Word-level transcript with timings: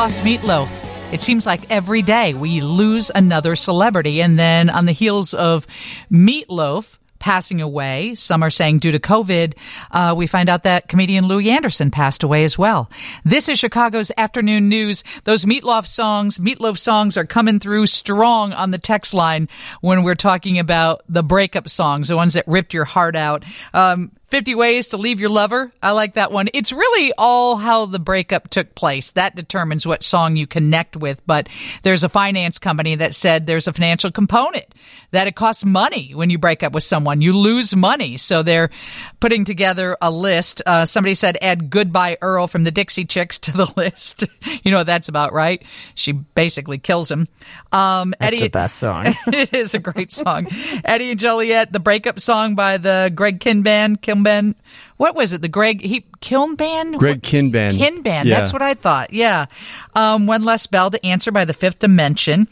lost 0.00 0.24
Meatloaf. 0.24 0.68
It 1.12 1.20
seems 1.20 1.44
like 1.44 1.70
every 1.70 2.00
day 2.00 2.32
we 2.32 2.62
lose 2.62 3.10
another 3.14 3.54
celebrity. 3.54 4.22
And 4.22 4.38
then 4.38 4.70
on 4.70 4.86
the 4.86 4.92
heels 4.92 5.34
of 5.34 5.66
Meatloaf 6.10 6.96
passing 7.20 7.60
away, 7.60 8.14
some 8.16 8.42
are 8.42 8.50
saying 8.50 8.80
due 8.80 8.90
to 8.90 8.98
COVID, 8.98 9.54
uh, 9.92 10.14
we 10.16 10.26
find 10.26 10.48
out 10.48 10.64
that 10.64 10.88
comedian 10.88 11.26
Louie 11.26 11.50
Anderson 11.50 11.90
passed 11.90 12.24
away 12.24 12.42
as 12.42 12.58
well. 12.58 12.90
This 13.24 13.48
is 13.48 13.58
Chicago's 13.58 14.10
afternoon 14.16 14.68
news. 14.68 15.04
Those 15.24 15.44
Meatloaf 15.44 15.86
songs, 15.86 16.38
Meatloaf 16.38 16.78
songs 16.78 17.16
are 17.16 17.26
coming 17.26 17.60
through 17.60 17.86
strong 17.86 18.52
on 18.52 18.72
the 18.72 18.78
text 18.78 19.14
line 19.14 19.48
when 19.80 20.02
we're 20.02 20.14
talking 20.14 20.58
about 20.58 21.02
the 21.08 21.22
breakup 21.22 21.68
songs, 21.68 22.08
the 22.08 22.16
ones 22.16 22.34
that 22.34 22.48
ripped 22.48 22.74
your 22.74 22.86
heart 22.86 23.14
out. 23.14 23.44
Um, 23.72 24.10
50 24.30 24.54
Ways 24.54 24.88
to 24.88 24.96
Leave 24.96 25.18
Your 25.18 25.28
Lover. 25.28 25.72
I 25.82 25.90
like 25.90 26.14
that 26.14 26.30
one. 26.30 26.48
It's 26.54 26.72
really 26.72 27.12
all 27.18 27.56
how 27.56 27.86
the 27.86 27.98
breakup 27.98 28.48
took 28.48 28.74
place. 28.76 29.10
That 29.12 29.34
determines 29.34 29.86
what 29.86 30.04
song 30.04 30.36
you 30.36 30.46
connect 30.46 30.96
with. 30.96 31.26
But 31.26 31.48
there's 31.82 32.04
a 32.04 32.08
finance 32.08 32.58
company 32.58 32.94
that 32.94 33.14
said 33.14 33.46
there's 33.46 33.66
a 33.66 33.72
financial 33.72 34.12
component 34.12 34.66
that 35.10 35.26
it 35.26 35.34
costs 35.34 35.64
money 35.64 36.12
when 36.14 36.30
you 36.30 36.38
break 36.38 36.62
up 36.62 36.72
with 36.72 36.84
someone. 36.84 37.20
You 37.20 37.36
lose 37.36 37.74
money. 37.74 38.16
So 38.16 38.42
they're 38.44 38.70
putting 39.18 39.44
together 39.44 39.96
a 40.00 40.10
list. 40.10 40.62
Uh, 40.64 40.86
somebody 40.86 41.14
said 41.14 41.36
add 41.42 41.68
Goodbye 41.68 42.18
Earl 42.22 42.46
from 42.46 42.62
the 42.62 42.70
Dixie 42.70 43.04
Chicks 43.04 43.38
to 43.40 43.52
the 43.52 43.72
list. 43.76 44.24
you 44.62 44.70
know 44.70 44.78
what 44.78 44.86
that's 44.86 45.08
about, 45.08 45.32
right? 45.32 45.62
She 45.94 46.12
basically 46.12 46.78
kills 46.78 47.10
him. 47.10 47.26
Um, 47.72 48.14
That's 48.20 48.36
Eddie, 48.36 48.46
the 48.46 48.50
best 48.50 48.76
song. 48.76 49.06
it 49.26 49.54
is 49.54 49.74
a 49.74 49.78
great 49.78 50.12
song. 50.12 50.46
Eddie 50.84 51.10
and 51.10 51.20
Joliet, 51.20 51.72
the 51.72 51.80
breakup 51.80 52.20
song 52.20 52.54
by 52.54 52.78
the 52.78 53.10
Greg 53.14 53.40
Kihn 53.40 53.62
Band. 53.62 54.00
Kihn 54.02 54.19
Band. 54.22 54.54
What 54.96 55.14
was 55.14 55.32
it? 55.32 55.42
The 55.42 55.48
Greg 55.48 55.80
he 55.82 56.06
Kiln 56.20 56.56
Band? 56.56 56.98
Greg 56.98 57.22
Kihn 57.22 57.50
Band. 57.50 57.76
Kihn 57.76 58.02
Band. 58.02 58.28
Yeah. 58.28 58.38
That's 58.38 58.52
what 58.52 58.62
I 58.62 58.74
thought. 58.74 59.12
Yeah. 59.12 59.46
Um, 59.94 60.26
one 60.26 60.44
less 60.44 60.66
bell 60.66 60.90
to 60.90 61.04
answer 61.04 61.32
by 61.32 61.44
the 61.44 61.52
Fifth 61.52 61.78
Dimension. 61.78 62.48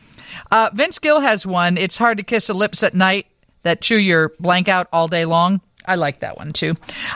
Uh, 0.50 0.70
Vince 0.72 0.98
Gill 0.98 1.20
has 1.20 1.46
one. 1.46 1.76
It's 1.76 1.98
hard 1.98 2.18
to 2.18 2.24
kiss 2.24 2.46
the 2.46 2.54
lips 2.54 2.82
at 2.82 2.94
night 2.94 3.26
that 3.62 3.80
chew 3.80 3.98
your 3.98 4.32
blank 4.40 4.68
out 4.68 4.88
all 4.92 5.08
day 5.08 5.24
long. 5.24 5.60
I 5.84 5.94
like 5.94 6.20
that 6.20 6.36
one 6.36 6.52
too. 6.52 6.74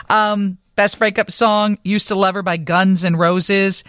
Um, 0.09 0.57
best 0.75 0.99
breakup 0.99 1.31
song, 1.31 1.77
Used 1.83 2.07
to 2.07 2.15
Love 2.15 2.35
Her 2.35 2.43
by 2.43 2.57
Guns 2.57 3.05
N' 3.05 3.15
Roses. 3.15 3.83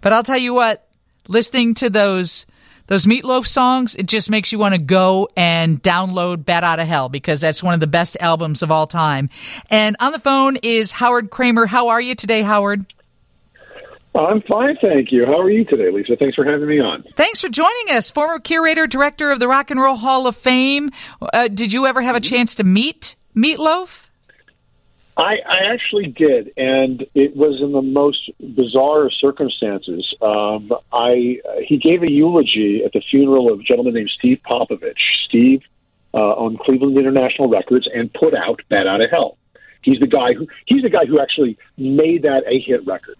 But 0.00 0.12
I'll 0.12 0.22
tell 0.22 0.38
you 0.38 0.54
what, 0.54 0.88
listening 1.28 1.74
to 1.74 1.90
those 1.90 2.46
those 2.90 3.06
meatloaf 3.06 3.46
songs, 3.46 3.94
it 3.94 4.06
just 4.06 4.30
makes 4.30 4.50
you 4.50 4.58
want 4.58 4.74
to 4.74 4.80
go 4.80 5.28
and 5.36 5.80
download 5.80 6.44
Bat 6.44 6.64
Out 6.64 6.80
of 6.80 6.88
Hell 6.88 7.08
because 7.08 7.40
that's 7.40 7.62
one 7.62 7.72
of 7.72 7.78
the 7.78 7.86
best 7.86 8.16
albums 8.18 8.62
of 8.64 8.72
all 8.72 8.88
time. 8.88 9.30
And 9.70 9.96
on 10.00 10.10
the 10.10 10.18
phone 10.18 10.56
is 10.56 10.90
Howard 10.90 11.30
Kramer. 11.30 11.66
How 11.66 11.88
are 11.88 12.00
you 12.00 12.16
today, 12.16 12.42
Howard? 12.42 12.84
I'm 14.12 14.42
fine, 14.42 14.76
thank 14.82 15.12
you. 15.12 15.24
How 15.24 15.40
are 15.40 15.50
you 15.50 15.64
today, 15.64 15.88
Lisa? 15.90 16.16
Thanks 16.16 16.34
for 16.34 16.44
having 16.44 16.66
me 16.66 16.80
on. 16.80 17.04
Thanks 17.14 17.40
for 17.40 17.48
joining 17.48 17.90
us, 17.90 18.10
former 18.10 18.40
curator, 18.40 18.88
director 18.88 19.30
of 19.30 19.38
the 19.38 19.46
Rock 19.46 19.70
and 19.70 19.80
Roll 19.80 19.94
Hall 19.94 20.26
of 20.26 20.34
Fame. 20.34 20.90
Uh, 21.22 21.46
did 21.46 21.72
you 21.72 21.86
ever 21.86 22.02
have 22.02 22.16
a 22.16 22.20
chance 22.20 22.56
to 22.56 22.64
meet 22.64 23.14
Meatloaf? 23.36 24.09
I, 25.20 25.36
I 25.46 25.72
actually 25.72 26.06
did, 26.06 26.52
and 26.56 27.04
it 27.14 27.36
was 27.36 27.60
in 27.60 27.72
the 27.72 27.82
most 27.82 28.30
bizarre 28.40 29.10
circumstances. 29.10 30.14
Um, 30.22 30.72
I 30.92 31.40
he 31.66 31.76
gave 31.76 32.02
a 32.02 32.10
eulogy 32.10 32.82
at 32.84 32.92
the 32.92 33.02
funeral 33.02 33.52
of 33.52 33.60
a 33.60 33.62
gentleman 33.62 33.94
named 33.94 34.10
Steve 34.18 34.40
Popovich. 34.48 34.94
Steve 35.26 35.62
uh, 36.14 36.36
owned 36.36 36.58
Cleveland 36.60 36.96
International 36.96 37.48
Records 37.48 37.86
and 37.92 38.12
put 38.14 38.34
out 38.34 38.62
"Bat 38.70 38.86
Out 38.86 39.04
of 39.04 39.10
Hell." 39.10 39.36
He's 39.82 39.98
the 39.98 40.06
guy 40.06 40.32
who 40.32 40.46
he's 40.64 40.82
the 40.82 40.90
guy 40.90 41.04
who 41.04 41.20
actually 41.20 41.58
made 41.76 42.22
that 42.22 42.44
a 42.46 42.58
hit 42.58 42.86
record. 42.86 43.16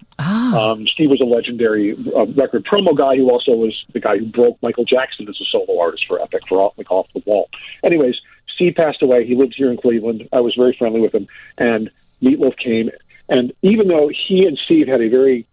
Um, 0.54 0.86
Steve 0.86 1.10
was 1.10 1.20
a 1.20 1.24
legendary 1.24 1.92
uh, 1.92 2.26
record 2.26 2.64
promo 2.64 2.96
guy 2.96 3.16
who 3.16 3.30
also 3.30 3.52
was 3.52 3.84
the 3.92 4.00
guy 4.00 4.18
who 4.18 4.26
broke 4.26 4.58
Michael 4.62 4.84
Jackson 4.84 5.28
as 5.28 5.40
a 5.40 5.44
solo 5.44 5.80
artist 5.80 6.06
for 6.06 6.20
Epic 6.20 6.42
for 6.48 6.60
off, 6.60 6.78
like 6.78 6.90
off 6.90 7.12
the 7.12 7.22
wall. 7.24 7.48
Anyways, 7.84 8.16
Steve 8.60 8.74
passed 8.76 9.00
away. 9.00 9.26
He 9.26 9.34
lived 9.34 9.54
here 9.56 9.70
in 9.70 9.78
Cleveland. 9.78 10.28
I 10.34 10.40
was 10.40 10.54
very 10.54 10.76
friendly 10.78 11.00
with 11.00 11.14
him, 11.14 11.28
and 11.56 11.90
Meatloaf 12.22 12.58
came. 12.58 12.90
And 13.26 13.54
even 13.62 13.88
though 13.88 14.10
he 14.10 14.44
and 14.44 14.58
Steve 14.58 14.86
had 14.86 15.00
a 15.00 15.08
very 15.08 15.46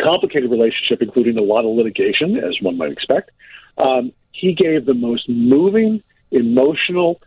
complicated 0.00 0.50
relationship, 0.50 1.02
including 1.02 1.38
a 1.38 1.42
lot 1.42 1.64
of 1.64 1.70
litigation, 1.76 2.36
as 2.38 2.60
one 2.60 2.76
might 2.76 2.90
expect, 2.90 3.30
um, 3.78 4.12
he 4.32 4.54
gave 4.54 4.86
the 4.86 4.94
most 4.94 5.28
moving, 5.28 6.02
emotional, 6.32 7.20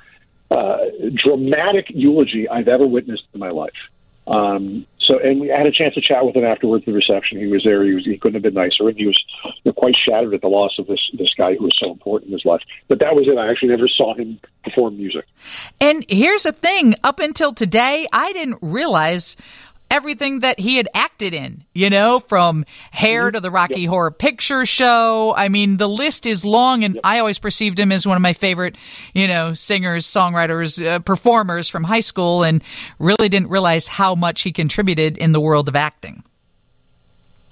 uh, 0.51 0.79
dramatic 1.13 1.85
eulogy 1.91 2.49
I've 2.49 2.67
ever 2.67 2.85
witnessed 2.85 3.23
in 3.33 3.39
my 3.39 3.51
life. 3.51 3.71
Um, 4.27 4.85
so, 5.05 5.19
and 5.19 5.39
we 5.39 5.47
had 5.49 5.67
a 5.67 5.71
chance 5.71 5.93
to 5.95 6.01
chat 6.01 6.25
with 6.25 6.35
him 6.35 6.43
afterwards. 6.43 6.83
at 6.83 6.85
The 6.87 6.93
reception, 6.93 7.37
he 7.37 7.47
was 7.47 7.63
there. 7.63 7.83
He 7.83 7.93
was 7.93 8.05
he 8.05 8.17
couldn't 8.17 8.35
have 8.35 8.43
been 8.43 8.53
nicer, 8.53 8.89
and 8.89 8.97
he 8.97 9.05
was 9.05 9.23
you 9.43 9.51
know, 9.65 9.73
quite 9.73 9.95
shattered 9.95 10.33
at 10.33 10.41
the 10.41 10.47
loss 10.47 10.77
of 10.79 10.87
this 10.87 10.99
this 11.13 11.31
guy 11.37 11.55
who 11.55 11.65
was 11.65 11.77
so 11.77 11.91
important 11.91 12.29
in 12.29 12.33
his 12.33 12.45
life. 12.45 12.61
But 12.87 12.99
that 12.99 13.15
was 13.15 13.27
it. 13.27 13.37
I 13.37 13.49
actually 13.49 13.69
never 13.69 13.87
saw 13.87 14.15
him 14.15 14.39
perform 14.63 14.97
music. 14.97 15.25
And 15.79 16.05
here's 16.09 16.43
the 16.43 16.51
thing 16.51 16.95
up 17.03 17.19
until 17.19 17.53
today, 17.53 18.07
I 18.11 18.33
didn't 18.33 18.59
realize 18.61 19.37
everything 19.89 20.39
that 20.41 20.59
he 20.59 20.77
had 20.77 20.87
acted 20.93 21.33
in, 21.33 21.63
you 21.73 21.89
know, 21.89 22.19
from 22.19 22.65
Hair 22.91 23.31
to 23.31 23.39
the 23.39 23.51
Rocky 23.51 23.85
Horror 23.85 24.11
Picture 24.11 24.65
Show. 24.65 25.33
I 25.35 25.49
mean, 25.49 25.77
the 25.77 25.89
list 25.89 26.25
is 26.25 26.43
long, 26.43 26.83
and 26.83 26.99
I 27.03 27.19
always 27.19 27.39
perceived 27.39 27.79
him 27.79 27.91
as 27.91 28.05
one 28.05 28.15
of 28.15 28.21
my 28.21 28.33
favorite, 28.33 28.75
you 29.13 29.27
know, 29.27 29.53
singers, 29.53 30.05
songwriters, 30.05 30.85
uh, 30.85 30.99
performers 30.99 31.69
from 31.69 31.83
high 31.83 32.01
school, 32.01 32.43
and 32.43 32.63
really 32.99 33.29
didn't 33.29 33.49
realize 33.49 33.87
how 33.87 34.15
much 34.15 34.41
he 34.41 34.51
contributed 34.51 35.17
in 35.17 35.31
the 35.31 35.41
world 35.41 35.67
of 35.67 35.75
acting. 35.75 36.23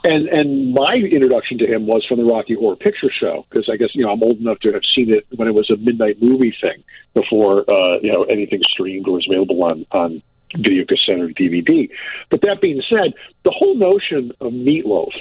And 0.06 0.28
and 0.28 0.74
my 0.74 0.96
introduction 0.96 1.58
to 1.60 1.66
him 1.66 1.88
was 1.88 2.06
from 2.06 2.18
the 2.18 2.26
Rocky 2.26 2.56
Horror 2.56 2.76
Picture 2.76 3.10
Show 3.10 3.46
because 3.50 3.70
I 3.72 3.78
guess 3.78 3.90
you 3.94 4.06
know 4.06 4.12
I'm 4.12 4.22
old 4.22 4.38
enough 4.38 4.60
to 4.60 4.74
have 4.74 4.82
seen 4.94 5.14
it 5.14 5.26
when 5.34 5.48
it 5.48 5.54
was 5.54 5.70
a 5.70 5.78
midnight 5.78 6.22
movie 6.22 6.54
thing 6.60 6.84
before 7.14 7.62
uh, 7.70 8.00
you 8.02 8.12
know 8.12 8.24
anything 8.24 8.62
streamed 8.68 9.08
or 9.08 9.14
was 9.14 9.26
available 9.30 9.64
on 9.64 9.86
on 9.92 10.22
video 10.58 10.86
cassette 10.86 11.20
or 11.20 11.30
DVD. 11.30 11.90
But 12.30 12.42
that 12.42 12.62
being 12.62 12.82
said, 12.90 13.14
the 13.44 13.52
whole 13.52 13.76
notion 13.76 14.32
of 14.40 14.54
Meatloaf 14.54 15.14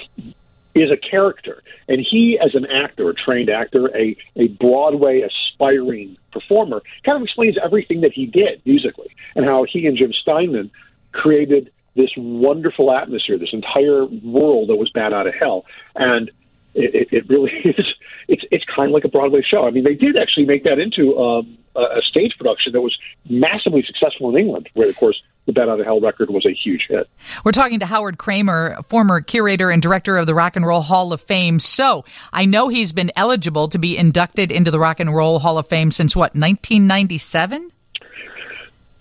is 0.75 0.89
a 0.91 0.97
character, 0.97 1.61
and 1.87 1.99
he, 1.99 2.39
as 2.39 2.55
an 2.55 2.65
actor, 2.65 3.09
a 3.09 3.13
trained 3.13 3.49
actor, 3.49 3.95
a 3.95 4.17
a 4.35 4.47
Broadway 4.47 5.21
aspiring 5.21 6.17
performer, 6.31 6.81
kind 7.05 7.17
of 7.17 7.23
explains 7.23 7.57
everything 7.63 8.01
that 8.01 8.11
he 8.11 8.25
did 8.25 8.61
musically 8.65 9.09
and 9.35 9.47
how 9.47 9.65
he 9.65 9.85
and 9.85 9.97
Jim 9.97 10.13
Steinman 10.13 10.71
created 11.11 11.71
this 11.95 12.09
wonderful 12.17 12.91
atmosphere, 12.91 13.37
this 13.37 13.53
entire 13.53 14.05
world 14.05 14.69
that 14.69 14.75
was 14.75 14.89
Bat 14.89 15.13
Out 15.13 15.27
of 15.27 15.35
Hell, 15.39 15.65
and 15.95 16.31
it, 16.75 17.09
it, 17.11 17.29
really 17.29 17.51
is. 17.63 17.85
It's 18.27 18.43
it's 18.51 18.65
kind 18.65 18.89
of 18.89 18.93
like 18.93 19.03
a 19.03 19.09
Broadway 19.09 19.41
show. 19.41 19.67
I 19.67 19.71
mean, 19.71 19.83
they 19.83 19.95
did 19.95 20.17
actually 20.17 20.45
make 20.45 20.63
that 20.63 20.79
into 20.79 21.17
um, 21.19 21.57
a, 21.75 22.01
stage 22.01 22.33
production 22.37 22.73
that 22.73 22.81
was 22.81 22.97
massively 23.29 23.83
successful 23.83 24.29
in 24.29 24.37
England, 24.37 24.69
where 24.73 24.89
of 24.89 24.95
course 24.95 25.21
the 25.45 25.51
Bat 25.51 25.69
Out 25.69 25.79
of 25.79 25.85
Hell 25.85 25.99
record 25.99 26.29
was 26.29 26.45
a 26.45 26.53
huge 26.53 26.85
hit. 26.89 27.09
We're 27.43 27.51
talking 27.51 27.79
to 27.79 27.85
Howard 27.85 28.17
Kramer, 28.17 28.77
former 28.87 29.19
curator 29.21 29.71
and 29.71 29.81
director 29.81 30.17
of 30.17 30.25
the 30.25 30.33
Rock 30.33 30.55
and 30.55 30.65
Roll 30.65 30.81
Hall 30.81 31.11
of 31.11 31.21
Fame. 31.21 31.59
So 31.59 32.05
I 32.31 32.45
know 32.45 32.69
he's 32.69 32.93
been 32.93 33.11
eligible 33.15 33.67
to 33.69 33.77
be 33.77 33.97
inducted 33.97 34.51
into 34.51 34.71
the 34.71 34.79
Rock 34.79 34.99
and 34.99 35.13
Roll 35.13 35.39
Hall 35.39 35.57
of 35.57 35.67
Fame 35.67 35.91
since 35.91 36.15
what, 36.15 36.33
1997? 36.35 37.71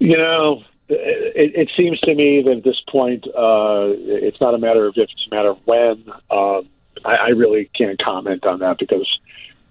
You 0.00 0.16
know, 0.16 0.64
it, 0.88 1.54
it 1.54 1.70
seems 1.76 2.00
to 2.00 2.14
me 2.14 2.42
that 2.42 2.58
at 2.58 2.64
this 2.64 2.80
point, 2.88 3.24
uh, 3.28 3.94
it's 3.96 4.40
not 4.40 4.54
a 4.54 4.58
matter 4.58 4.86
of 4.86 4.94
if, 4.96 5.04
it's 5.10 5.28
a 5.30 5.34
matter 5.34 5.50
of 5.50 5.58
when. 5.64 6.04
Um, 6.30 6.68
I, 7.04 7.14
I 7.14 7.28
really 7.28 7.70
can't 7.76 8.02
comment 8.02 8.44
on 8.46 8.60
that 8.60 8.78
because 8.78 9.08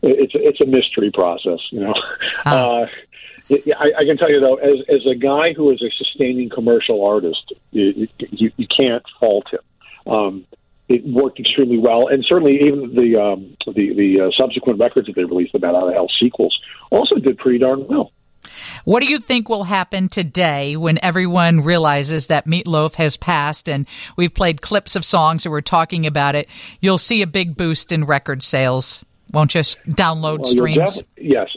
it's 0.02 0.34
it's 0.36 0.62
a 0.62 0.66
mystery 0.66 1.12
process. 1.12 1.60
You 1.72 1.82
know, 1.82 1.94
uh, 2.46 2.86
I, 3.52 3.92
I 4.00 4.06
can 4.06 4.18
tell 4.18 4.32
you 4.32 4.40
though, 4.40 4.56
as 4.56 4.80
as 4.90 5.06
a 5.06 5.16
guy 5.16 5.54
who 5.54 5.72
is 5.72 5.82
a 5.82 5.90
sustaining 5.92 6.50
commercial 6.50 7.06
artist, 7.06 7.54
you, 7.72 8.08
you, 8.32 8.52
you 8.56 8.68
can't 8.68 9.04
fault 9.20 9.48
him. 9.52 10.14
Um, 10.14 10.46
it 10.90 11.06
worked 11.06 11.40
extremely 11.40 11.78
well, 11.78 12.08
and 12.08 12.26
certainly 12.26 12.62
even 12.64 12.96
the 12.96 13.22
um, 13.22 13.56
the 13.66 13.94
the 13.94 14.22
uh, 14.22 14.32
subsequent 14.38 14.80
records 14.80 15.08
that 15.08 15.16
they 15.16 15.24
released, 15.24 15.54
the 15.54 15.60
Bat 15.60 15.76
Out 15.76 15.88
of 15.88 15.94
Hell 15.94 16.10
sequels, 16.20 16.58
also 16.90 17.16
did 17.16 17.38
pretty 17.38 17.60
darn 17.60 17.88
well. 17.88 18.12
What 18.86 19.04
do 19.04 19.10
you 19.10 19.20
think 19.20 19.50
will 19.50 19.64
happen 19.66 20.10
today 20.10 20.76
when 20.76 21.00
everyone 21.04 21.62
realizes 21.62 22.28
that 22.28 22.46
Meatloaf 22.48 22.96
has 22.96 23.18
passed 23.18 23.70
and 23.70 23.88
we've 24.16 24.34
played 24.34 24.62
clips 24.62 24.96
of 24.96 25.06
songs 25.06 25.46
and 25.46 25.52
we're 25.52 25.62
talking 25.62 26.06
about 26.08 26.36
it? 26.36 26.48
You'll 26.80 26.98
see 26.98 27.22
a 27.22 27.28
big 27.28 27.56
boost 27.56 27.92
in 27.92 28.06
record 28.06 28.42
sales, 28.44 29.04
won't 29.32 29.54
you? 29.56 29.62
Download 29.62 30.40
Well, 30.40 30.46
streams. 30.46 30.96
def- 30.98 31.08
yes, 31.18 31.50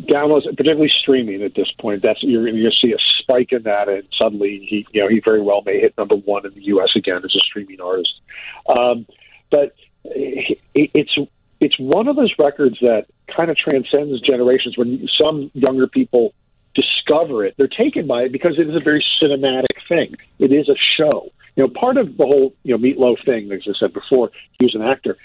downloads, 0.00 0.44
particularly 0.44 0.90
streaming 1.02 1.42
at 1.42 1.54
this 1.54 1.70
point, 1.78 2.02
that's 2.02 2.22
you're 2.22 2.44
going 2.44 2.56
to 2.56 2.70
see 2.70 2.92
a 2.92 2.98
spike 3.20 3.52
in 3.52 3.62
that, 3.64 3.88
and 3.88 4.04
suddenly 4.16 4.66
he, 4.68 4.86
you 4.92 5.02
know, 5.02 5.08
he 5.08 5.20
very 5.20 5.42
well 5.42 5.62
may 5.64 5.80
hit 5.80 5.96
number 5.98 6.16
one 6.16 6.46
in 6.46 6.54
the 6.54 6.62
U.S. 6.66 6.90
again 6.96 7.20
as 7.24 7.34
a 7.34 7.40
streaming 7.40 7.80
artist. 7.80 8.20
Um, 8.68 9.06
but 9.50 9.74
it, 10.04 10.58
it's 10.74 11.14
it's 11.60 11.78
one 11.78 12.06
of 12.08 12.16
those 12.16 12.32
records 12.38 12.78
that 12.80 13.06
kind 13.36 13.50
of 13.50 13.56
transcends 13.56 14.20
generations. 14.20 14.78
When 14.78 15.08
some 15.20 15.50
younger 15.54 15.86
people 15.86 16.32
discover 16.78 17.44
it, 17.44 17.54
they're 17.56 17.68
taken 17.68 18.06
by 18.06 18.22
it 18.22 18.32
because 18.32 18.58
it 18.58 18.68
is 18.68 18.76
a 18.76 18.80
very 18.80 19.04
cinematic 19.22 19.76
thing. 19.88 20.14
It 20.38 20.52
is 20.52 20.68
a 20.68 20.76
show. 20.96 21.30
You 21.56 21.64
know, 21.64 21.68
part 21.68 21.96
of 21.96 22.16
the 22.16 22.24
whole 22.24 22.54
you 22.62 22.76
know 22.76 22.78
Meatloaf 22.78 23.24
thing, 23.24 23.50
as 23.52 23.62
I 23.66 23.72
said 23.78 23.92
before, 23.92 24.30
he 24.58 24.66
was 24.66 24.74
an 24.74 24.82
actor. 24.82 25.16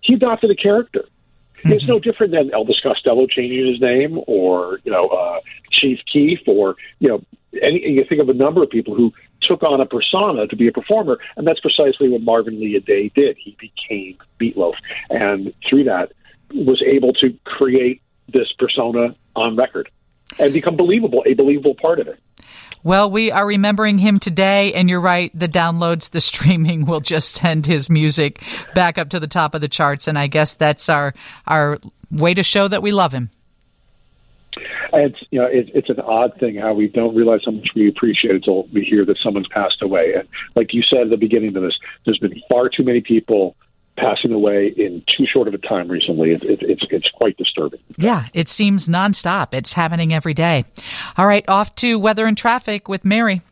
He 0.00 0.14
adopted 0.14 0.50
a 0.50 0.54
character. 0.54 1.04
Mm-hmm. 1.58 1.72
It's 1.72 1.86
no 1.86 1.98
different 1.98 2.32
than 2.32 2.50
Elvis 2.50 2.82
Costello 2.82 3.26
changing 3.26 3.66
his 3.66 3.80
name, 3.80 4.20
or 4.26 4.80
you 4.84 4.92
know, 4.92 5.04
uh, 5.04 5.40
Chief 5.70 5.98
Keef, 6.10 6.40
or 6.46 6.76
you 7.00 7.08
know, 7.08 7.22
any, 7.60 7.80
you 7.80 8.04
think 8.08 8.20
of 8.20 8.28
a 8.28 8.34
number 8.34 8.62
of 8.62 8.70
people 8.70 8.94
who 8.94 9.12
took 9.42 9.62
on 9.62 9.80
a 9.80 9.86
persona 9.86 10.46
to 10.46 10.56
be 10.56 10.68
a 10.68 10.72
performer, 10.72 11.18
and 11.36 11.46
that's 11.46 11.60
precisely 11.60 12.08
what 12.08 12.22
Marvin 12.22 12.60
Lee 12.60 12.80
Aday 12.80 13.12
did. 13.12 13.36
He 13.38 13.56
became 13.58 14.16
Meatloaf, 14.40 14.74
and 15.10 15.52
through 15.68 15.84
that 15.84 16.12
was 16.54 16.82
able 16.82 17.12
to 17.14 17.36
create 17.44 18.00
this 18.28 18.52
persona 18.58 19.14
on 19.36 19.56
record 19.56 19.90
and 20.40 20.52
become 20.52 20.76
believable, 20.76 21.22
a 21.26 21.34
believable 21.34 21.74
part 21.74 22.00
of 22.00 22.08
it. 22.08 22.18
Well, 22.82 23.10
we 23.10 23.30
are 23.30 23.46
remembering 23.46 23.98
him 23.98 24.18
today, 24.18 24.72
and 24.72 24.88
you're 24.88 25.02
right. 25.02 25.30
The 25.38 25.48
downloads, 25.48 26.10
the 26.10 26.20
streaming 26.20 26.86
will 26.86 27.00
just 27.00 27.34
send 27.34 27.66
his 27.66 27.90
music 27.90 28.42
back 28.74 28.98
up 28.98 29.10
to 29.10 29.20
the 29.20 29.28
top 29.28 29.54
of 29.54 29.60
the 29.60 29.68
charts, 29.68 30.08
and 30.08 30.18
I 30.18 30.26
guess 30.26 30.54
that's 30.54 30.88
our 30.88 31.14
our 31.46 31.78
way 32.10 32.34
to 32.34 32.42
show 32.42 32.66
that 32.66 32.82
we 32.82 32.90
love 32.90 33.12
him. 33.12 33.30
It's 34.92 35.18
you 35.30 35.40
know 35.40 35.46
it, 35.46 35.70
it's 35.74 35.90
an 35.90 36.00
odd 36.00 36.32
thing 36.40 36.56
how 36.56 36.72
we 36.72 36.88
don't 36.88 37.14
realize 37.14 37.42
how 37.44 37.52
much 37.52 37.68
we 37.76 37.88
appreciate 37.88 38.32
it 38.32 38.36
until 38.36 38.64
we 38.68 38.82
hear 38.82 39.04
that 39.04 39.18
someone's 39.22 39.46
passed 39.48 39.82
away. 39.82 40.14
And 40.16 40.26
like 40.56 40.72
you 40.72 40.82
said 40.82 41.02
at 41.02 41.10
the 41.10 41.16
beginning 41.16 41.54
of 41.56 41.62
this, 41.62 41.78
there's 42.04 42.18
been 42.18 42.42
far 42.50 42.68
too 42.68 42.82
many 42.82 43.00
people 43.00 43.56
passing 44.00 44.32
away 44.32 44.68
in 44.68 45.02
too 45.06 45.26
short 45.26 45.48
of 45.48 45.54
a 45.54 45.58
time 45.58 45.88
recently. 45.88 46.30
It, 46.30 46.44
it, 46.44 46.62
it's 46.62 46.82
it's 46.90 47.10
quite 47.10 47.36
disturbing. 47.36 47.80
Yeah, 47.96 48.26
it 48.32 48.48
seems 48.48 48.88
nonstop. 48.88 49.52
It's 49.52 49.74
happening 49.74 50.12
every 50.12 50.34
day. 50.34 50.64
All 51.16 51.26
right, 51.26 51.46
off 51.48 51.74
to 51.76 51.98
weather 51.98 52.26
and 52.26 52.36
traffic 52.36 52.88
with 52.88 53.04
Mary. 53.04 53.42